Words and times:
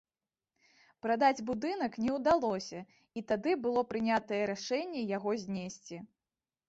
Прадаць 1.05 1.43
будынак 1.49 1.99
не 2.05 2.11
ўдалося 2.15 2.81
і 3.21 3.25
тады 3.33 3.51
было 3.67 3.85
прынятае 3.93 4.41
рашэнне 4.55 5.01
яго 5.17 5.31
знесці. 5.47 5.97